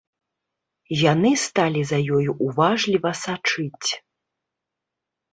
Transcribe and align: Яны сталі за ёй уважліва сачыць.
Яны 0.99 1.31
сталі 1.41 1.81
за 1.91 1.99
ёй 2.19 2.25
уважліва 2.45 3.11
сачыць. 3.25 3.89